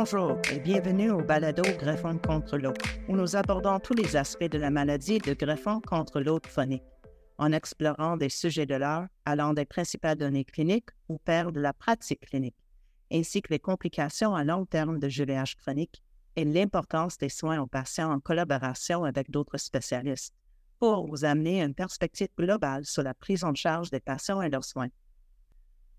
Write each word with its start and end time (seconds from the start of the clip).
Bonjour 0.00 0.38
et 0.52 0.60
bienvenue 0.60 1.10
au 1.10 1.20
balado 1.20 1.64
Greffon 1.76 2.18
contre 2.18 2.56
l'eau, 2.56 2.72
où 3.08 3.16
nous 3.16 3.34
abordons 3.34 3.80
tous 3.80 3.94
les 3.94 4.14
aspects 4.14 4.48
de 4.48 4.56
la 4.56 4.70
maladie 4.70 5.18
de 5.18 5.34
greffon 5.34 5.80
contre 5.80 6.20
l'eau 6.20 6.38
phonique, 6.46 6.84
en 7.36 7.50
explorant 7.50 8.16
des 8.16 8.28
sujets 8.28 8.64
de 8.64 8.76
l'art 8.76 9.08
allant 9.24 9.54
des 9.54 9.64
principales 9.64 10.16
données 10.16 10.44
cliniques 10.44 10.90
ou 11.08 11.18
père 11.18 11.50
de 11.50 11.58
la 11.58 11.72
pratique 11.72 12.20
clinique, 12.20 12.54
ainsi 13.12 13.42
que 13.42 13.52
les 13.52 13.58
complications 13.58 14.36
à 14.36 14.44
long 14.44 14.66
terme 14.66 15.00
de 15.00 15.08
GVH 15.08 15.56
chronique 15.60 16.00
et 16.36 16.44
l'importance 16.44 17.18
des 17.18 17.28
soins 17.28 17.58
aux 17.58 17.66
patients 17.66 18.12
en 18.12 18.20
collaboration 18.20 19.02
avec 19.02 19.32
d'autres 19.32 19.58
spécialistes, 19.58 20.32
pour 20.78 21.08
vous 21.08 21.24
amener 21.24 21.60
une 21.60 21.74
perspective 21.74 22.28
globale 22.38 22.84
sur 22.84 23.02
la 23.02 23.14
prise 23.14 23.42
en 23.42 23.52
charge 23.56 23.90
des 23.90 23.98
patients 23.98 24.42
et 24.42 24.48
leurs 24.48 24.64
soins. 24.64 24.90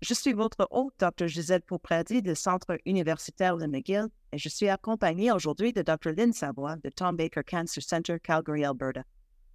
Je 0.02 0.14
suis 0.14 0.32
votre 0.32 0.66
hôte, 0.70 0.94
Dr. 0.98 1.26
Gisèle 1.26 1.60
Popradi 1.60 2.22
du 2.22 2.34
Centre 2.34 2.78
universitaire 2.86 3.58
de 3.58 3.66
McGill 3.66 4.08
et 4.32 4.38
je 4.38 4.48
suis 4.48 4.70
accompagnée 4.70 5.30
aujourd'hui 5.30 5.74
de 5.74 5.82
Dr. 5.82 6.12
Lynn 6.16 6.32
Savoie 6.32 6.76
de 6.76 6.88
Tom 6.88 7.16
Baker 7.16 7.42
Cancer 7.46 7.82
Center, 7.82 8.18
Calgary, 8.18 8.64
Alberta. 8.64 9.02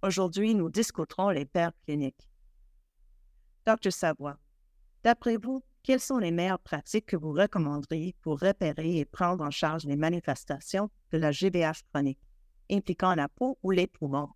Aujourd'hui, 0.02 0.54
nous 0.54 0.70
discuterons 0.70 1.30
les 1.30 1.46
pertes 1.46 1.74
cliniques. 1.84 2.28
Dr. 3.66 3.92
Savoie, 3.92 4.38
d'après 5.02 5.36
vous, 5.36 5.64
quelles 5.82 5.98
sont 5.98 6.18
les 6.18 6.30
meilleures 6.30 6.60
pratiques 6.60 7.06
que 7.06 7.16
vous 7.16 7.32
recommanderiez 7.32 8.14
pour 8.22 8.38
repérer 8.38 8.98
et 8.98 9.04
prendre 9.04 9.42
en 9.42 9.50
charge 9.50 9.84
les 9.84 9.96
manifestations 9.96 10.88
de 11.10 11.18
la 11.18 11.32
GVH 11.32 11.82
chronique 11.92 12.20
impliquant 12.70 13.16
la 13.16 13.28
peau 13.28 13.58
ou 13.64 13.72
les 13.72 13.88
poumons? 13.88 14.30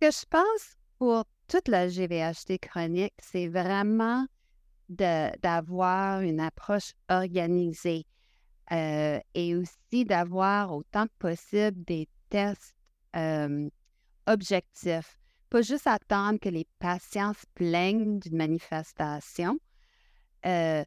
Ce 0.00 0.06
que 0.06 0.12
je 0.12 0.26
pense 0.30 0.76
pour 0.98 1.24
toute 1.48 1.66
la 1.66 1.88
GVHT 1.88 2.58
chronique, 2.60 3.14
c'est 3.20 3.48
vraiment 3.48 4.26
d'avoir 4.88 6.20
une 6.20 6.40
approche 6.40 6.92
organisée 7.08 8.06
euh, 8.72 9.18
et 9.34 9.56
aussi 9.56 10.04
d'avoir 10.04 10.74
autant 10.74 11.06
que 11.06 11.12
possible 11.18 11.84
des 11.84 12.08
tests 12.28 12.74
objectifs. 14.26 15.18
Pas 15.50 15.62
juste 15.62 15.86
attendre 15.86 16.38
que 16.40 16.48
les 16.48 16.66
patients 16.78 17.32
se 17.32 17.46
plaignent 17.54 18.18
d'une 18.18 18.36
manifestation. 18.36 19.58
Euh, 20.46 20.84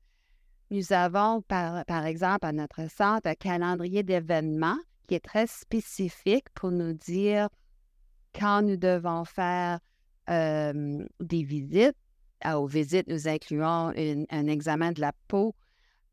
nous 0.69 0.91
avons, 0.91 1.41
par, 1.43 1.85
par, 1.85 2.05
exemple, 2.05 2.45
à 2.45 2.51
notre 2.51 2.89
centre, 2.91 3.27
un 3.27 3.35
calendrier 3.35 4.03
d'événements 4.03 4.77
qui 5.07 5.15
est 5.15 5.23
très 5.23 5.47
spécifique 5.47 6.49
pour 6.53 6.71
nous 6.71 6.93
dire 6.93 7.47
quand 8.37 8.61
nous 8.61 8.75
devons 8.75 9.23
faire 9.23 9.79
des 10.27 11.43
visites, 11.43 11.95
aux 12.45 12.67
visites, 12.67 13.07
nous 13.07 13.27
incluons 13.27 13.93
un 14.29 14.47
examen 14.47 14.91
de 14.91 15.01
la 15.01 15.13
peau 15.27 15.55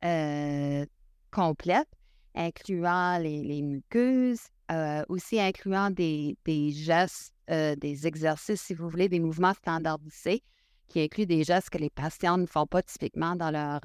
euh, 0.05 0.84
complète, 1.30 1.89
incluant 2.34 3.19
les, 3.19 3.62
muqueuses, 3.62 4.48
euh, 4.70 5.02
aussi 5.08 5.41
incluant 5.41 5.91
des, 5.91 6.36
gestes, 6.72 7.34
euh, 7.50 7.75
des 7.77 8.06
exercices, 8.06 8.62
si 8.62 8.75
vous 8.75 8.89
voulez, 8.89 9.08
des 9.08 9.20
mouvements 9.20 9.55
standardisés, 9.55 10.42
qui 10.89 11.00
incluent 11.00 11.27
des 11.27 11.45
gestes 11.45 11.70
que 11.70 11.78
les 11.78 11.91
patients 11.91 12.39
ne 12.39 12.47
font 12.47 12.67
pas 12.67 12.83
typiquement 12.83 13.34
dans 13.34 13.50
leur 13.50 13.80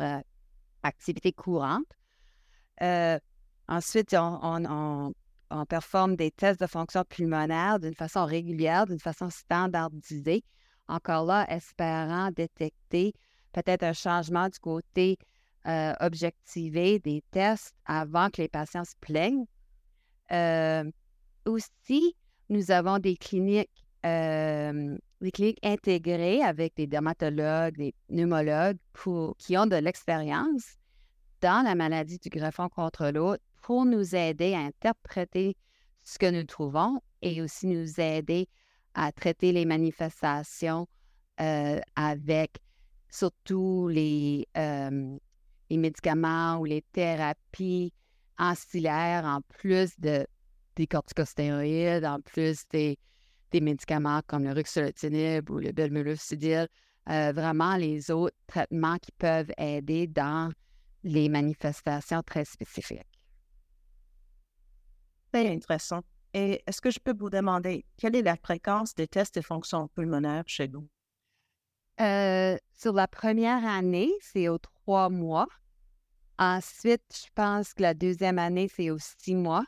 activité 0.84 1.32
courante. 1.32 1.88
ensuite, 3.68 4.14
on, 4.14 5.14
on, 5.50 5.66
performe 5.66 6.16
des 6.16 6.32
tests 6.32 6.60
de 6.60 6.68
fonction 6.68 7.04
pulmonaire 7.08 7.80
d'une 7.80 7.96
façon 7.96 8.26
régulière, 8.26 8.86
d'une 8.86 9.00
façon 9.00 9.30
standardisée 9.30 10.44
encore 10.90 11.26
là, 11.26 11.46
espérant 11.50 12.32
détecter 12.32 13.14
peut-être 13.54 13.84
un 13.84 13.94
changement 13.94 14.50
du 14.50 14.60
côté 14.60 15.18
euh, 15.68 15.94
objectivé 16.00 17.00
des 17.00 17.24
tests 17.32 17.74
avant 17.86 18.30
que 18.30 18.42
les 18.42 18.48
patients 18.48 18.86
se 18.86 18.96
plaignent. 19.02 19.46
Euh, 20.32 20.90
aussi, 21.46 22.16
nous 22.50 22.72
avons 22.72 23.00
des 23.00 23.18
cliniques, 23.18 23.70
euh, 24.06 24.98
des 25.22 25.32
cliniques 25.32 25.60
intégrées 25.64 26.42
avec 26.42 26.76
des 26.76 26.88
dermatologues, 26.88 27.78
des 27.78 27.94
pneumologues 28.08 28.78
qui 29.38 29.58
ont 29.58 29.66
de 29.66 29.76
l'expérience 29.76 30.78
dans 31.42 31.64
la 31.64 31.76
maladie 31.76 32.20
du 32.20 32.30
greffon 32.30 32.70
contre 32.70 33.10
l'autre 33.10 33.44
pour 33.62 33.86
nous 33.86 34.16
aider 34.16 34.54
à 34.54 34.60
interpréter 34.60 35.56
ce 36.04 36.18
que 36.18 36.30
nous 36.30 36.44
trouvons 36.44 37.02
et 37.22 37.42
aussi 37.42 37.68
nous 37.68 38.00
aider 38.00 38.48
à 38.94 39.12
traiter 39.12 39.52
les 39.52 39.66
manifestations 39.66 40.88
euh, 41.40 41.80
avec 41.96 42.58
surtout 43.10 43.88
les, 43.88 44.48
les 44.56 45.78
médicaments 45.78 46.58
ou 46.58 46.66
les 46.66 46.84
thérapies 46.92 47.94
ancillaires 48.38 49.26
en 49.26 49.42
plus 49.42 50.00
de, 50.00 50.26
des 50.76 50.88
corticostéroïdes, 50.88 52.06
en 52.06 52.22
plus 52.22 52.68
des, 52.70 52.98
des 53.52 53.62
médicaments 53.62 54.22
comme 54.28 54.44
le 54.44 54.54
ruxolitinib 54.54 55.50
ou 55.50 55.60
le 55.60 55.72
belmulofcidil, 55.72 56.68
euh, 57.10 57.32
vraiment 57.32 57.76
les 57.76 58.12
autres 58.12 58.38
traitements 58.48 58.98
qui 58.98 59.12
peuvent 59.12 59.52
aider 59.58 60.08
dans 60.08 60.52
les 61.04 61.30
manifestations 61.30 62.22
très 62.24 62.46
spécifiques. 62.46 63.02
C'est 65.34 65.48
intéressant. 65.48 66.02
Et 66.34 66.62
est-ce 66.68 66.82
que 66.82 66.92
je 66.92 67.00
peux 67.00 67.16
vous 67.18 67.30
demander 67.30 67.86
quelle 67.98 68.16
est 68.16 68.22
la 68.22 68.36
fréquence 68.36 68.94
des 68.94 69.08
tests 69.08 69.36
de 69.36 69.42
fonction 69.42 69.88
pulmonaire 69.88 70.44
chez 70.46 70.68
vous? 70.68 70.88
Euh, 72.00 72.58
sur 72.72 72.94
la 72.94 73.08
première 73.08 73.66
année, 73.66 74.12
c'est 74.22 74.48
aux 74.48 74.60
trois 74.60 75.10
mois. 75.10 75.48
Ensuite, 76.38 77.04
je 77.12 77.30
pense 77.36 77.74
que 77.74 77.82
la 77.82 77.94
deuxième 77.94 78.40
année, 78.40 78.70
c'est 78.74 78.90
aux 78.92 79.00
six 79.00 79.36
mois. 79.36 79.66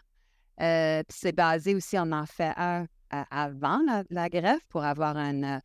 Euh, 0.62 1.04
puis 1.08 1.18
c'est 1.20 1.36
basé 1.36 1.76
aussi, 1.76 1.98
on 1.98 2.12
en 2.12 2.26
fait 2.26 2.54
un 2.56 2.86
euh, 3.14 3.24
avant 3.32 3.82
la, 4.10 4.30
greffe 4.30 4.66
pour 4.70 4.84
avoir 4.84 5.18
un 5.18 5.60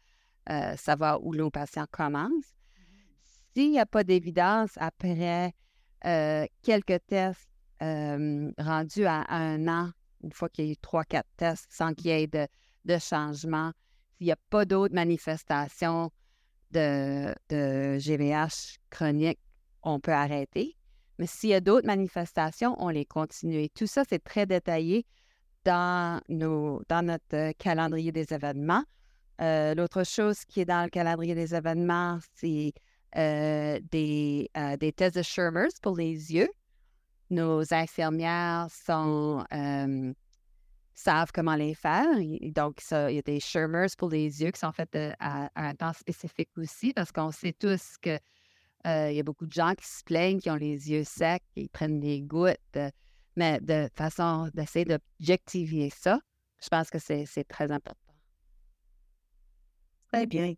savoir 0.76 1.24
où 1.24 1.32
le 1.32 1.48
patient 1.50 1.86
commence. 1.90 2.54
S'il 3.54 3.70
n'y 3.70 3.78
a 3.78 3.86
pas 3.86 4.02
d'évidence 4.02 4.72
après 4.76 5.52
quelques 6.62 7.06
tests 7.06 7.48
rendus 7.80 9.06
à 9.06 9.26
un 9.28 9.68
an 9.68 9.90
une 10.22 10.32
fois 10.32 10.48
qu'il 10.48 10.66
y 10.66 10.68
a 10.68 10.72
eu 10.72 10.76
trois, 10.76 11.04
quatre 11.04 11.28
tests 11.36 11.66
sans 11.70 11.94
qu'il 11.94 12.06
y 12.06 12.10
ait 12.10 12.26
de, 12.26 12.98
changement. 12.98 13.72
S'il 14.16 14.26
n'y 14.26 14.32
a 14.32 14.38
pas 14.50 14.64
d'autres 14.64 14.94
manifestations 14.94 16.10
de, 16.70 17.34
GVH 17.50 18.78
chronique, 18.90 19.38
on 19.82 20.00
peut 20.00 20.12
arrêter. 20.12 20.76
Mais 21.18 21.26
s'il 21.26 21.50
y 21.50 21.54
a 21.54 21.60
d'autres 21.60 21.86
manifestations, 21.86 22.76
on 22.78 22.88
les 22.88 23.06
continue. 23.06 23.68
tout 23.70 23.86
ça, 23.86 24.02
c'est 24.08 24.22
très 24.22 24.46
détaillé 24.46 25.06
dans, 25.64 26.20
nos, 26.28 26.82
dans 26.88 27.04
notre 27.04 27.52
calendrier 27.52 28.12
des 28.12 28.32
événements. 28.32 28.84
Euh, 29.40 29.74
l'autre 29.74 30.04
chose 30.04 30.44
qui 30.44 30.60
est 30.60 30.64
dans 30.64 30.84
le 30.84 30.90
calendrier 30.90 31.34
des 31.34 31.54
événements, 31.54 32.18
c'est 32.34 32.72
euh, 33.16 33.80
des, 33.90 34.50
euh, 34.56 34.76
des 34.76 34.92
tests 34.92 35.16
de 35.16 35.22
Schirmers 35.22 35.72
pour 35.82 35.96
les 35.96 36.34
yeux 36.34 36.48
nos 37.30 37.72
infirmières 37.72 38.68
sont, 38.70 39.44
savent 40.94 41.30
comment 41.32 41.54
les 41.54 41.74
faire. 41.74 42.06
donc, 42.54 42.80
ça, 42.80 43.10
il 43.10 43.16
y 43.16 43.18
a 43.18 43.22
des 43.22 43.40
Schirmers 43.40 43.90
pour 43.98 44.10
les 44.10 44.42
yeux 44.42 44.50
qui 44.50 44.60
sont 44.60 44.72
faits 44.72 44.96
à, 45.18 45.50
un 45.54 45.74
temps 45.74 45.92
spécifique 45.92 46.50
aussi, 46.56 46.92
parce 46.92 47.12
qu'on 47.12 47.30
sait 47.30 47.52
tous 47.52 47.96
que 48.00 48.18
il 48.84 49.16
y 49.16 49.20
a 49.20 49.24
beaucoup 49.24 49.46
de 49.46 49.52
gens 49.52 49.74
qui 49.74 49.86
se 49.86 50.04
plaignent, 50.04 50.38
qui 50.38 50.48
ont 50.48 50.54
les 50.56 50.90
yeux 50.90 51.02
secs, 51.02 51.42
qui 51.54 51.68
prennent 51.68 51.98
des 51.98 52.22
gouttes, 52.22 52.78
mais 53.34 53.58
de 53.60 53.88
façon 53.94 54.48
d'essayer 54.54 54.84
d'objectiver 54.84 55.90
ça, 55.90 56.20
je 56.62 56.68
pense 56.68 56.88
que 56.88 56.98
c'est 56.98 57.26
très 57.48 57.70
important. 57.70 58.14
Très 60.12 60.26
bien. 60.26 60.54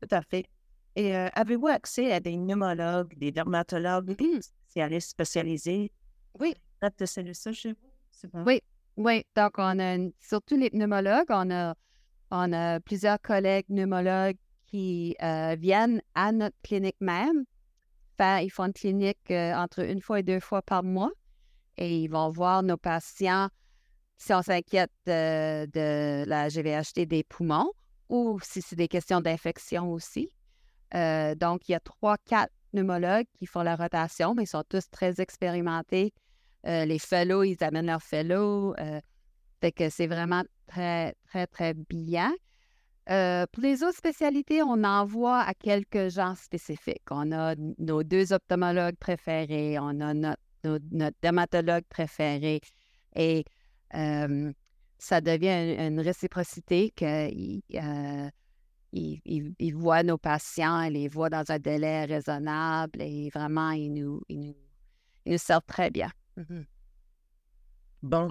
Tout 0.00 0.08
à 0.10 0.22
fait. 0.22 0.46
Et 0.96 1.14
avez-vous 1.14 1.66
accès 1.66 2.10
à 2.12 2.20
des 2.20 2.32
pneumologues, 2.32 3.16
des 3.18 3.30
dermatologues, 3.30 4.16
mmh 4.18 4.40
spécialistes 4.40 5.10
spécialisés? 5.10 5.92
Oui. 6.40 6.54
de 6.82 7.06
ça 7.06 7.52
chez 7.52 7.72
vous? 7.72 8.42
Oui, 8.46 8.62
oui. 8.96 9.24
Donc, 9.36 9.52
on 9.58 9.78
a 9.78 9.98
surtout 10.20 10.56
les 10.56 10.70
pneumologues. 10.70 11.28
On 11.28 11.50
a, 11.50 11.74
on 12.30 12.52
a 12.52 12.80
plusieurs 12.80 13.20
collègues 13.20 13.66
pneumologues 13.66 14.38
qui 14.66 15.16
euh, 15.22 15.56
viennent 15.58 16.02
à 16.14 16.32
notre 16.32 16.56
clinique 16.62 16.96
même. 17.00 17.44
ils 18.20 18.50
font 18.50 18.64
une 18.64 18.72
clinique 18.72 19.30
euh, 19.30 19.54
entre 19.54 19.80
une 19.80 20.00
fois 20.00 20.20
et 20.20 20.22
deux 20.22 20.40
fois 20.40 20.62
par 20.62 20.82
mois 20.82 21.12
et 21.76 22.02
ils 22.02 22.08
vont 22.08 22.30
voir 22.30 22.62
nos 22.62 22.76
patients 22.76 23.48
si 24.16 24.32
on 24.32 24.42
s'inquiète 24.42 24.90
de, 25.06 25.66
de, 25.66 26.24
la 26.26 26.48
GVHT 26.48 27.06
des 27.06 27.22
poumons 27.22 27.70
ou 28.08 28.38
si 28.42 28.62
c'est 28.62 28.76
des 28.76 28.88
questions 28.88 29.20
d'infection 29.20 29.92
aussi. 29.92 30.30
Euh, 30.94 31.34
donc, 31.34 31.68
il 31.68 31.72
y 31.72 31.74
a 31.74 31.80
trois, 31.80 32.16
quatre 32.18 32.52
pneumologues 32.72 33.26
qui 33.34 33.46
font 33.46 33.62
la 33.62 33.76
rotation, 33.76 34.34
mais 34.34 34.44
ils 34.44 34.48
sont 34.48 34.64
tous 34.68 34.88
très 34.90 35.20
expérimentés. 35.20 36.12
Euh, 36.66 36.84
les 36.84 36.98
fellows, 36.98 37.44
ils 37.44 37.62
amènent 37.62 37.86
leurs 37.86 38.02
fellows. 38.02 38.74
Euh, 38.78 39.00
fait 39.60 39.72
que 39.72 39.88
c'est 39.88 40.06
vraiment 40.06 40.42
très, 40.66 41.14
très, 41.28 41.46
très 41.46 41.74
bien. 41.74 42.34
Pour 43.06 43.62
les 43.62 43.84
autres 43.84 43.96
spécialités, 43.96 44.62
on 44.62 44.82
envoie 44.82 45.40
à 45.40 45.54
quelques 45.54 46.08
gens 46.08 46.34
spécifiques. 46.34 47.08
On 47.10 47.30
a 47.30 47.54
nos 47.78 48.02
deux 48.02 48.32
ophtalmologues 48.32 48.96
préférés, 48.96 49.78
on 49.78 50.00
a 50.00 50.12
notre 50.12 51.12
dermatologue 51.22 51.84
préféré. 51.88 52.60
Et 53.14 53.44
ça 53.92 55.20
devient 55.20 55.76
une, 55.78 56.00
réciprocité 56.00 56.92
qu'il 58.96 59.46
euh, 59.46 59.52
il, 59.58 59.74
voit 59.74 60.02
nos 60.02 60.18
patients, 60.18 60.82
il 60.82 60.94
les 60.94 61.08
voit 61.08 61.30
dans 61.30 61.44
un 61.48 61.58
délai 61.58 62.04
raisonnable 62.04 63.02
et 63.02 63.30
vraiment, 63.30 63.70
il 63.70 63.92
nous, 63.92 64.22
sert 65.36 65.62
très 65.62 65.90
bien. 65.90 66.10
Mmh 66.36 66.62
bon, 68.02 68.30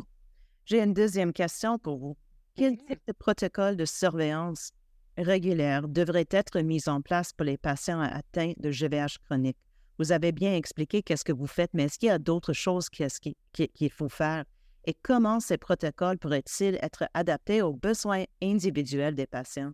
j'ai 0.66 0.82
une 0.82 0.94
deuxième 0.94 1.34
question 1.34 1.78
pour 1.78 1.98
vous. 1.98 2.18
Quel 2.56 2.74
mmh 2.74 2.86
type 2.88 3.02
de 3.08 3.14
protocole 3.14 3.76
de 3.76 3.86
surveillance 3.86 4.72
régulière 5.18 5.88
devrait 5.88 6.28
être 6.30 6.62
mis 6.62 6.88
en 6.88 7.02
place 7.02 7.34
pour 7.34 7.46
les 7.46 7.58
patients 7.58 8.00
atteints 8.00 8.54
de 8.58 8.72
GVH 8.72 9.18
chronique? 9.26 9.58
Vous 9.98 10.12
avez 10.12 10.32
bien 10.32 10.56
expliqué 10.56 11.02
qu'est-ce 11.02 11.24
que 11.24 11.34
vous 11.34 11.48
faites, 11.48 11.72
mais 11.74 11.84
est-ce 11.84 12.00
qu'il 12.00 12.08
y 12.08 12.12
a 12.12 12.20
d'autres 12.20 12.54
choses 12.54 12.90
qu'il 12.90 13.92
faut 13.92 14.10
faire? 14.10 14.46
Et 14.86 14.94
comment 15.02 15.40
ces 15.40 15.58
protocoles 15.58 16.20
pourraient-ils 16.20 16.78
être 16.82 17.06
adaptés 17.14 17.62
aux 17.62 17.74
besoins 17.74 18.26
individuels 18.42 19.16
des 19.16 19.26
patients? 19.26 19.72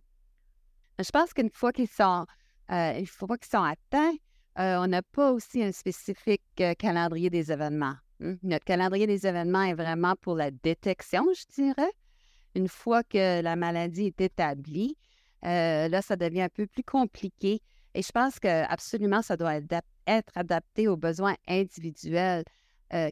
Je 0.98 1.10
pense 1.10 1.32
qu'une 1.32 1.50
fois 1.50 1.72
qu'ils 1.72 1.88
sont, 1.88 2.26
euh, 2.70 2.94
qu'ils 2.94 3.08
sont 3.08 3.62
atteints, 3.62 4.14
euh, 4.58 4.76
on 4.78 4.86
n'a 4.86 5.02
pas 5.02 5.32
aussi 5.32 5.62
un 5.62 5.72
spécifique 5.72 6.42
euh, 6.60 6.74
calendrier 6.74 7.30
des 7.30 7.50
événements. 7.50 7.94
Hein. 8.20 8.36
Notre 8.42 8.64
calendrier 8.64 9.06
des 9.06 9.26
événements 9.26 9.62
est 9.62 9.74
vraiment 9.74 10.14
pour 10.20 10.36
la 10.36 10.50
détection, 10.50 11.26
je 11.34 11.62
dirais. 11.62 11.90
Une 12.54 12.68
fois 12.68 13.02
que 13.02 13.40
la 13.40 13.56
maladie 13.56 14.06
est 14.06 14.20
établie, 14.20 14.96
là, 15.42 16.02
ça 16.02 16.16
devient 16.16 16.42
un 16.42 16.48
peu 16.48 16.66
plus 16.66 16.84
compliqué. 16.84 17.60
Et 17.94 18.02
je 18.02 18.12
pense 18.12 18.38
que 18.38 18.64
absolument, 18.70 19.22
ça 19.22 19.36
doit 19.36 19.56
être 19.56 20.32
adapté 20.36 20.86
aux 20.86 20.96
besoins 20.96 21.34
individuels. 21.48 22.44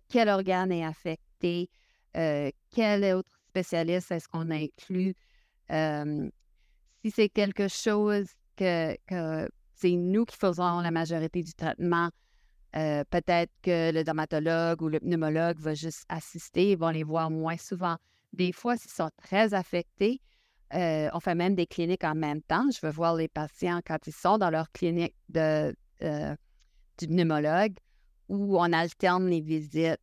quel 0.09 0.29
organe 0.29 0.71
est 0.71 0.85
affecté? 0.85 1.71
quel 2.13 3.15
autre 3.15 3.33
spécialiste 3.49 4.13
est-ce 4.13 4.29
qu'on 4.29 4.51
inclut? 4.51 5.15
Si 7.03 7.11
c'est 7.11 7.29
quelque 7.29 7.69
chose 7.69 8.27
que, 8.57 8.97
c'est 9.75 9.91
nous 9.93 10.25
qui 10.25 10.37
faisons 10.37 10.81
la 10.81 10.91
majorité 10.91 11.43
du 11.43 11.55
traitement, 11.55 12.11
peut-être 12.73 13.53
que 13.63 13.93
le 13.93 14.05
dermatologue 14.05 14.83
ou 14.83 14.89
le 14.89 15.01
pneumologue 15.01 15.59
va 15.59 15.75
juste 15.75 16.05
assister, 16.09 16.73
ils 16.73 16.79
vont 16.79 16.91
les 16.91 17.05
voir 17.05 17.31
moins 17.31 17.57
souvent. 17.57 17.97
Des 18.33 18.53
fois, 18.53 18.77
s'ils 18.77 18.91
sont 18.91 19.11
très 19.17 19.55
affectés, 19.55 20.21
on 20.73 21.21
fait 21.21 21.35
même 21.35 21.55
des 21.55 21.67
cliniques 21.67 22.05
en 22.05 22.15
même 22.15 22.43
temps. 22.43 22.71
Je 22.71 22.87
veux 22.87 22.93
voir 22.93 23.17
les 23.17 23.29
patients 23.29 23.81
quand 23.85 24.07
ils 24.07 24.13
sont 24.13 24.39
dans 24.39 24.51
leur 24.51 24.71
clinique 24.73 25.17
de, 25.29 25.75
du 26.01 27.07
pneumologue 27.09 27.77
où 28.29 28.59
on 28.59 28.73
alterne 28.73 29.27
les 29.29 29.41
visites. 29.41 29.99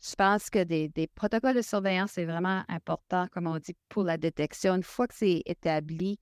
Je 0.00 0.14
pense 0.14 0.48
que 0.48 0.62
des, 0.62 1.08
protocoles 1.14 1.56
de 1.56 1.62
surveillance, 1.62 2.12
c'est 2.12 2.24
vraiment 2.24 2.62
important, 2.68 3.26
comme 3.32 3.46
on 3.46 3.58
dit, 3.58 3.76
pour 3.88 4.04
la 4.04 4.16
détection. 4.16 4.76
Une 4.76 4.82
fois 4.82 5.08
que 5.08 5.14
c'est 5.14 5.42
établi, 5.44 6.18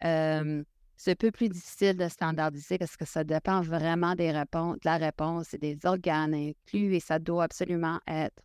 c'est 0.00 1.10
un 1.10 1.14
peu 1.18 1.30
plus 1.30 1.48
difficile 1.48 1.96
de 1.96 2.08
standardiser 2.08 2.78
parce 2.78 2.96
que 2.96 3.04
ça 3.04 3.22
dépend 3.22 3.60
vraiment 3.60 4.14
des 4.14 4.32
réponses, 4.32 4.74
de 4.74 4.88
la 4.88 4.96
réponse 4.96 5.54
et 5.54 5.58
des 5.58 5.78
organes 5.84 6.34
inclus 6.34 6.94
et 6.94 7.00
ça 7.00 7.18
doit 7.18 7.44
absolument 7.44 8.00
être 8.08 8.42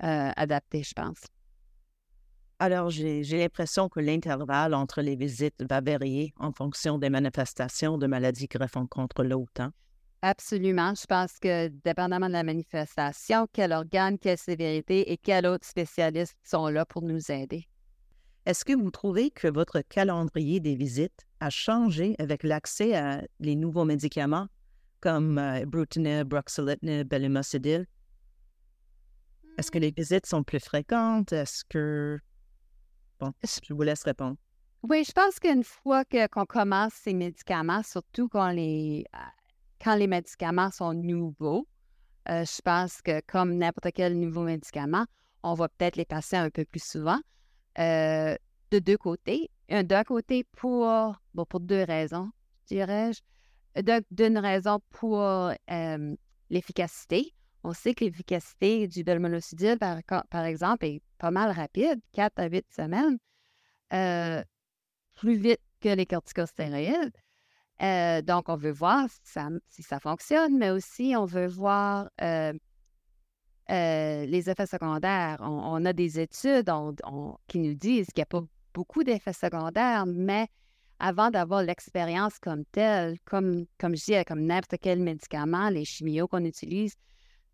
adapté, 0.00 0.82
je 0.82 0.94
pense. 0.94 1.20
Alors, 2.58 2.90
j'ai 2.90 3.22
l'impression 3.22 3.88
que 3.88 4.00
l'intervalle 4.00 4.74
entre 4.74 5.00
les 5.00 5.16
visites 5.16 5.62
va 5.66 5.80
varier 5.80 6.34
en 6.38 6.52
fonction 6.52 6.98
des 6.98 7.08
manifestations 7.08 7.96
de 7.96 8.06
maladies 8.06 8.48
greffant 8.48 8.86
contre 8.86 9.24
l'autre. 9.24 9.70
Absolument. 10.22 10.94
Je 10.94 11.06
pense 11.06 11.38
que, 11.38 11.68
dépendamment 11.68 12.28
de 12.28 12.32
la 12.32 12.42
manifestation, 12.42 13.46
quel 13.52 13.72
organe, 13.72 14.18
quelle 14.18 14.36
sévérité 14.36 15.10
et 15.10 15.16
quels 15.16 15.46
autres 15.46 15.66
spécialistes 15.66 16.36
sont 16.44 16.68
là 16.68 16.84
pour 16.84 17.02
nous 17.02 17.30
aider. 17.30 17.66
Est-ce 18.44 18.64
que 18.64 18.74
vous 18.74 18.90
trouvez 18.90 19.30
que 19.30 19.48
votre 19.48 19.80
calendrier 19.80 20.60
des 20.60 20.74
visites 20.74 21.26
a 21.40 21.48
changé 21.48 22.16
avec 22.18 22.42
l'accès 22.42 22.94
à 22.96 23.22
les 23.38 23.56
nouveaux 23.56 23.84
médicaments 23.84 24.48
comme 25.00 25.38
euh, 25.38 25.64
Brutinib, 25.64 26.28
Bruxolitib, 26.28 27.14
Est-ce 29.56 29.70
que 29.70 29.78
les 29.78 29.90
visites 29.90 30.26
sont 30.26 30.42
plus 30.42 30.60
fréquentes? 30.60 31.32
Est-ce 31.32 31.64
que... 31.64 32.18
Bon, 33.18 33.32
je 33.42 33.72
vous 33.72 33.82
laisse 33.82 34.02
répondre. 34.02 34.36
Oui, 34.82 35.04
je 35.04 35.12
pense 35.12 35.38
qu'une 35.38 35.64
fois 35.64 36.04
qu'on 36.04 36.46
commence 36.46 36.92
ces 36.94 37.14
médicaments, 37.14 37.82
surtout 37.82 38.28
quand 38.28 38.50
les, 38.50 39.04
quand 39.82 39.96
les 39.96 40.06
médicaments 40.06 40.70
sont 40.70 40.94
nouveaux, 40.94 41.66
euh, 42.28 42.44
je 42.44 42.60
pense 42.62 43.00
que 43.02 43.20
comme 43.26 43.56
n'importe 43.56 43.92
quel 43.94 44.18
nouveau 44.18 44.42
médicament, 44.42 45.06
on 45.42 45.54
va 45.54 45.68
peut-être 45.68 45.96
les 45.96 46.04
passer 46.04 46.36
un 46.36 46.50
peu 46.50 46.64
plus 46.64 46.84
souvent. 46.84 47.18
Euh, 47.78 48.36
de 48.70 48.78
deux 48.78 48.98
côtés. 48.98 49.50
D'un 49.68 50.04
côté, 50.04 50.44
pour, 50.44 50.88
pour 51.48 51.60
deux 51.60 51.82
raisons, 51.82 52.30
dirais-je. 52.66 53.20
D'une 54.10 54.38
raison 54.38 54.80
pour 54.90 55.20
euh, 55.20 56.14
l'efficacité. 56.50 57.34
On 57.64 57.72
sait 57.72 57.94
que 57.94 58.04
l'efficacité 58.04 58.86
du 58.86 59.02
belmonocidil, 59.02 59.76
par, 59.76 59.98
par, 60.28 60.44
exemple, 60.44 60.86
est 60.86 61.02
pas 61.18 61.30
mal 61.30 61.50
rapide, 61.50 62.00
4 62.12 62.38
à 62.38 62.46
8 62.46 62.66
semaines, 62.72 63.18
plus 65.16 65.36
vite 65.36 65.60
que 65.80 65.88
les 65.88 66.06
corticostéroïdes. 66.06 67.12
Euh, 67.82 68.20
donc, 68.20 68.48
on 68.48 68.56
veut 68.56 68.72
voir 68.72 69.08
si 69.22 69.82
ça, 69.82 70.00
fonctionne, 70.00 70.58
mais 70.58 70.70
aussi 70.70 71.14
on 71.16 71.24
veut 71.24 71.46
voir 71.46 72.10
euh, 72.20 72.52
euh, 73.70 74.26
les 74.26 74.50
effets 74.50 74.66
secondaires. 74.66 75.38
On, 75.40 75.84
a 75.86 75.92
des 75.92 76.20
études 76.20 76.70
qui 77.46 77.58
nous 77.58 77.74
disent 77.74 78.08
qu'il 78.08 78.20
n'y 78.20 78.24
a 78.24 78.26
pas 78.26 78.42
beaucoup 78.74 79.02
d'effets 79.02 79.32
secondaires, 79.32 80.04
mais 80.06 80.48
avant 80.98 81.30
d'avoir 81.30 81.62
l'expérience 81.62 82.38
comme 82.38 82.64
telle, 82.66 83.18
comme, 83.24 83.64
comme 83.78 83.96
je 83.96 84.04
dis, 84.04 84.24
comme 84.26 84.42
n'importe 84.42 84.76
quel 84.82 85.00
médicament, 85.00 85.70
les 85.70 85.86
chimios 85.86 86.28
qu'on 86.28 86.44
utilise, 86.44 86.96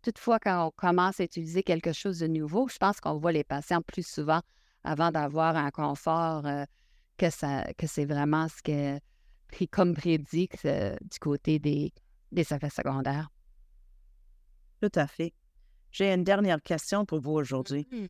toutefois, 0.01 0.39
quand 0.39 0.67
on 0.67 0.71
commence 0.71 1.21
à 1.21 1.23
utiliser 1.23 1.63
quelque 1.63 1.93
chose 1.93 2.19
de 2.19 2.27
nouveau, 2.27 2.67
je 2.67 2.77
pense 2.77 2.99
qu'on 2.99 3.17
voit 3.17 3.31
les 3.31 3.45
patients 3.45 3.81
plus 3.81 4.05
souvent 4.05 4.41
avant 4.83 5.11
d'avoir 5.11 5.55
un 5.55 5.71
confort 5.71 6.43
que, 7.17 7.29
ça, 7.29 7.65
que 7.77 7.87
c'est 7.87 8.05
vraiment 8.05 8.49
ce 8.49 8.61
que 8.61 8.99
comme 9.71 9.93
prédit 9.93 10.49
du 10.63 11.19
côté 11.19 11.59
des, 11.59 11.93
des 12.31 12.53
effets 12.53 12.69
secondaires. 12.69 13.29
Tout 14.81 14.91
à 14.95 15.07
fait. 15.07 15.33
J'ai 15.91 16.13
une 16.13 16.23
dernière 16.23 16.61
question 16.61 17.05
pour 17.05 17.21
vous 17.21 17.31
aujourd'hui. 17.31 17.87
Mm-hmm. 17.91 18.09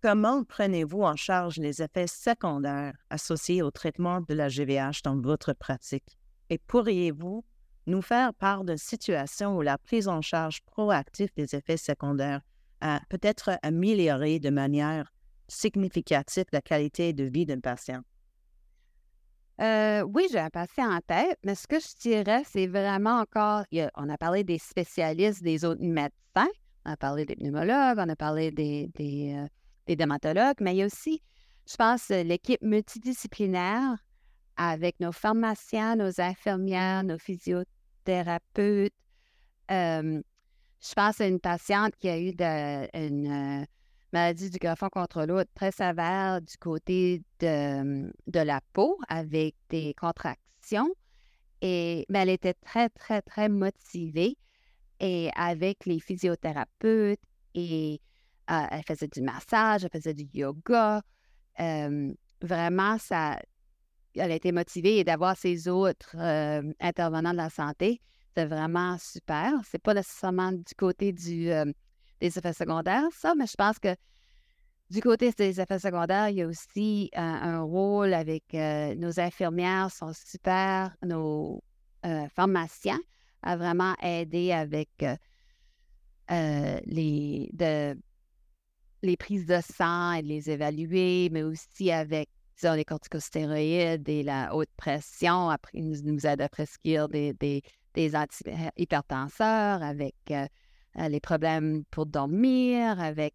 Comment 0.00 0.44
prenez-vous 0.44 1.02
en 1.02 1.16
charge 1.16 1.56
les 1.56 1.82
effets 1.82 2.06
secondaires 2.06 2.96
associés 3.10 3.62
au 3.62 3.70
traitement 3.70 4.20
de 4.20 4.34
la 4.34 4.48
GVH 4.48 5.02
dans 5.02 5.20
votre 5.20 5.52
pratique? 5.52 6.18
Et 6.50 6.58
pourriez-vous 6.58 7.44
nous 7.86 8.02
faire 8.02 8.32
part 8.34 8.64
d'une 8.64 8.78
situation 8.78 9.56
où 9.56 9.62
la 9.62 9.76
prise 9.76 10.08
en 10.08 10.22
charge 10.22 10.60
proactive 10.62 11.30
des 11.36 11.54
effets 11.56 11.76
secondaires 11.76 12.42
a 12.80 13.00
peut-être 13.08 13.58
amélioré 13.62 14.38
de 14.38 14.50
manière 14.50 15.12
significative 15.48 16.44
la 16.52 16.60
qualité 16.60 17.12
de 17.12 17.24
vie 17.24 17.46
d'un 17.46 17.60
patient? 17.60 18.02
Euh, 19.60 20.02
oui, 20.02 20.28
j'ai 20.30 20.38
un 20.38 20.50
patient 20.50 20.88
en 20.88 21.00
tête, 21.00 21.36
mais 21.44 21.56
ce 21.56 21.66
que 21.66 21.80
je 21.80 21.96
dirais, 22.00 22.42
c'est 22.46 22.68
vraiment 22.68 23.18
encore, 23.20 23.64
on 23.96 24.08
a 24.08 24.16
parlé 24.16 24.44
des 24.44 24.58
spécialistes, 24.58 25.42
des 25.42 25.64
autres 25.64 25.82
médecins, 25.82 26.48
on 26.84 26.92
a 26.92 26.96
parlé 26.96 27.24
des 27.24 27.34
pneumologues, 27.34 27.98
on 27.98 28.08
a 28.08 28.16
parlé 28.16 28.52
des, 28.52 28.88
des, 28.94 29.34
euh, 29.36 29.48
des 29.86 29.96
dermatologues, 29.96 30.60
mais 30.60 30.74
il 30.74 30.78
y 30.78 30.82
a 30.82 30.86
aussi, 30.86 31.22
je 31.68 31.74
pense, 31.76 32.08
l'équipe 32.10 32.62
multidisciplinaire 32.62 33.96
avec 34.56 35.00
nos 35.00 35.12
pharmaciens, 35.12 35.96
nos 35.96 36.20
infirmières, 36.20 37.02
nos 37.02 37.18
physiothérapeutes. 37.18 38.94
Euh, 39.72 40.22
je 40.80 40.94
pense 40.94 41.20
à 41.20 41.26
une 41.26 41.40
patiente 41.40 41.96
qui 41.96 42.08
a 42.08 42.18
eu 42.18 42.32
une 42.94 43.66
maladie 44.12 44.50
du 44.50 44.58
greffon 44.58 44.88
contre 44.88 45.24
l'autre 45.24 45.50
très 45.54 45.72
sévère 45.72 46.40
du 46.40 46.56
côté 46.58 47.22
de, 47.40 48.10
de, 48.26 48.40
la 48.40 48.60
peau 48.72 48.98
avec 49.08 49.54
des 49.68 49.94
contractions. 49.94 50.90
Et, 51.60 52.06
mais 52.08 52.20
elle 52.20 52.30
était 52.30 52.54
très, 52.54 52.88
très, 52.88 53.20
très 53.22 53.48
motivée 53.48 54.36
et 55.00 55.30
avec 55.34 55.86
les 55.86 56.00
physiothérapeutes 56.00 57.20
et 57.54 58.00
euh, 58.50 58.66
elle 58.70 58.82
faisait 58.86 59.08
du 59.08 59.22
massage, 59.22 59.84
elle 59.84 59.90
faisait 59.90 60.14
du 60.14 60.28
yoga. 60.32 61.02
Euh, 61.60 62.12
vraiment, 62.40 62.96
ça, 62.98 63.38
elle 64.14 64.32
a 64.32 64.34
été 64.34 64.52
motivée 64.52 64.98
et 64.98 65.04
d'avoir 65.04 65.36
ces 65.36 65.68
autres 65.68 66.16
euh, 66.16 66.72
intervenants 66.80 67.32
de 67.32 67.36
la 67.36 67.50
santé, 67.50 68.00
c'est 68.36 68.46
vraiment 68.46 68.96
super. 68.98 69.52
C'est 69.64 69.82
pas 69.82 69.94
nécessairement 69.94 70.52
du 70.52 70.74
côté 70.76 71.12
du 71.12 71.50
des 72.20 72.38
effets 72.38 72.52
secondaires, 72.52 73.04
ça, 73.12 73.34
mais 73.34 73.46
je 73.46 73.54
pense 73.54 73.78
que 73.78 73.94
du 74.90 75.02
côté 75.02 75.30
des 75.32 75.60
effets 75.60 75.78
secondaires, 75.78 76.30
il 76.30 76.36
y 76.36 76.42
a 76.42 76.46
aussi 76.46 77.10
euh, 77.14 77.20
un 77.20 77.60
rôle 77.60 78.14
avec 78.14 78.44
euh, 78.54 78.94
nos 78.94 79.20
infirmières, 79.20 79.90
sont 79.90 80.12
super, 80.14 80.96
nos 81.04 81.62
euh, 82.06 82.26
pharmaciens 82.34 83.00
à 83.42 83.56
vraiment 83.56 83.94
aider 84.02 84.50
avec 84.52 84.88
les, 86.30 87.50
de, 87.52 87.98
les 89.02 89.16
prises 89.16 89.46
de 89.46 89.60
sang 89.60 90.12
et 90.12 90.22
les 90.22 90.50
évaluer, 90.50 91.28
mais 91.30 91.42
aussi 91.42 91.90
avec 91.90 92.30
disons, 92.60 92.74
les 92.74 92.84
corticostéroïdes 92.84 94.08
et 94.08 94.22
la 94.22 94.54
haute 94.54 94.70
pression. 94.76 95.50
Après, 95.50 95.78
ils 95.78 96.04
nous 96.04 96.26
aident 96.26 96.42
à 96.42 96.48
prescrire 96.48 97.08
des, 97.08 97.32
des, 97.34 97.62
des 97.94 98.16
antihypertenseurs 98.16 99.82
avec 99.82 100.16
les 100.96 101.20
problèmes 101.20 101.84
pour 101.90 102.06
dormir, 102.06 103.00
avec 103.00 103.34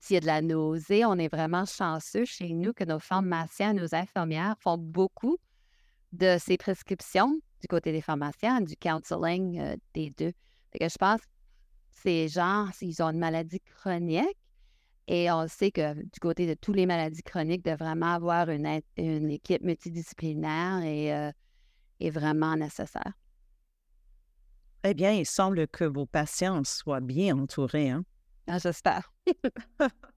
s'il 0.00 0.14
y 0.14 0.16
a 0.16 0.20
de 0.20 0.26
la 0.26 0.42
nausée. 0.42 1.04
On 1.04 1.14
est 1.14 1.32
vraiment 1.32 1.64
chanceux 1.64 2.24
chez 2.24 2.52
nous 2.52 2.72
que 2.72 2.84
nos 2.84 2.98
pharmaciens, 2.98 3.72
nos 3.72 3.94
infirmières 3.94 4.56
font 4.60 4.78
beaucoup 4.78 5.38
de 6.12 6.36
ces 6.38 6.56
prescriptions 6.56 7.40
du 7.60 7.68
côté 7.68 7.92
des 7.92 8.00
pharmaciens, 8.00 8.60
du 8.60 8.76
counseling 8.76 9.76
des 9.94 10.10
deux. 10.10 10.32
que 10.78 10.88
je 10.88 10.96
pense 10.98 11.20
que 11.20 11.26
ces 11.90 12.28
gens, 12.28 12.68
s'ils 12.72 13.02
ont 13.02 13.10
une 13.10 13.18
maladie 13.18 13.60
chronique, 13.60 14.36
et 15.08 15.30
on 15.30 15.48
sait 15.48 15.70
que 15.70 15.94
du 15.94 16.20
côté 16.20 16.46
de 16.46 16.54
toutes 16.54 16.76
les 16.76 16.86
maladies 16.86 17.22
chroniques, 17.22 17.64
de 17.64 17.72
vraiment 17.72 18.12
avoir 18.14 18.50
une, 18.50 18.80
une 18.96 19.30
équipe 19.30 19.62
multidisciplinaire 19.62 20.82
est, 20.84 21.32
est 22.00 22.10
vraiment 22.10 22.54
nécessaire. 22.56 23.12
Eh 24.84 24.94
bien, 24.94 25.12
il 25.12 25.26
semble 25.26 25.66
que 25.68 25.84
vos 25.84 26.06
patients 26.06 26.62
soient 26.64 27.00
bien 27.00 27.38
entourés. 27.38 27.90
Hein? 27.90 28.04
Ah, 28.46 28.58
j'espère. 28.58 29.12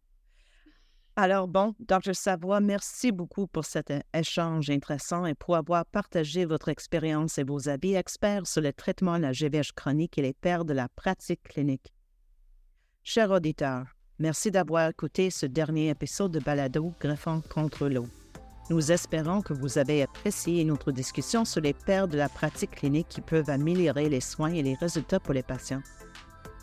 Alors 1.18 1.48
bon, 1.48 1.76
Dr. 1.80 2.16
Savoie, 2.16 2.62
merci 2.62 3.12
beaucoup 3.12 3.46
pour 3.46 3.66
cet 3.66 3.92
échange 4.14 4.70
intéressant 4.70 5.26
et 5.26 5.36
pour 5.36 5.58
avoir 5.58 5.86
partagé 5.86 6.46
votre 6.46 6.70
expérience 6.70 7.38
et 7.38 7.44
vos 7.44 7.68
avis 7.68 7.96
experts 7.96 8.48
sur 8.48 8.62
le 8.62 8.72
traitement 8.72 9.18
de 9.18 9.24
la 9.24 9.34
GVH 9.34 9.74
chronique 9.76 10.18
et 10.18 10.22
les 10.22 10.34
pertes 10.34 10.68
de 10.68 10.74
la 10.74 10.88
pratique 10.88 11.44
clinique. 11.44 11.94
Chers 13.04 13.32
auditeurs, 13.32 13.88
merci 14.20 14.52
d'avoir 14.52 14.90
écouté 14.90 15.32
ce 15.32 15.46
dernier 15.46 15.90
épisode 15.90 16.32
de 16.32 16.40
Balado 16.40 16.94
Greffant 17.02 17.42
contre 17.42 17.90
l'eau. 17.90 18.08
Nous 18.70 18.92
espérons 18.92 19.42
que 19.42 19.54
vous 19.54 19.78
avez 19.78 20.04
apprécié 20.04 20.64
notre 20.64 20.92
discussion 20.92 21.44
sur 21.46 21.62
les 21.62 21.74
pertes 21.74 22.12
de 22.12 22.18
la 22.18 22.30
pratique 22.30 22.72
clinique 22.72 23.08
qui 23.10 23.22
peuvent 23.22 23.50
améliorer 23.50 24.08
les 24.08 24.22
soins 24.22 24.54
et 24.54 24.62
les 24.62 24.76
résultats 24.76 25.20
pour 25.20 25.34
les 25.34 25.44
patients. 25.44 25.82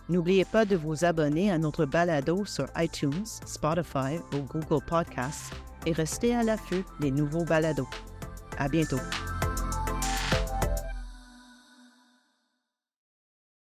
N'oubliez 0.09 0.47
pas 0.47 0.65
de 0.65 0.77
vous 0.77 1.05
abonner 1.05 1.51
à 1.51 1.59
notre 1.59 1.85
balado 1.85 2.47
sur 2.47 2.67
iTunes, 2.77 3.27
Spotify 3.45 4.17
ou 4.33 4.39
Google 4.39 4.85
Podcasts 4.87 5.53
et 5.85 5.93
restez 5.93 6.35
à 6.35 6.43
l'affût 6.43 6.85
des 7.01 7.11
nouveaux 7.11 7.45
balados. 7.45 7.89
À 8.57 8.69
bientôt. 8.69 9.01